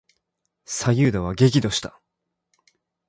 [0.65, 2.01] 左右田は激怒した。